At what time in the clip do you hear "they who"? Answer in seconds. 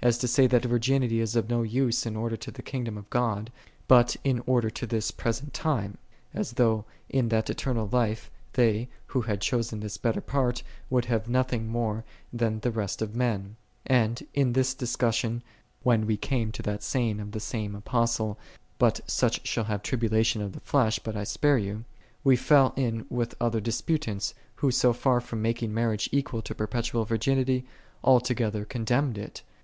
8.52-9.22